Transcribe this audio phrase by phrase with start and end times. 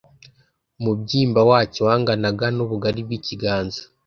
[0.79, 3.81] Umubyimba wacyo wanganaga n ubugari bw ikiganza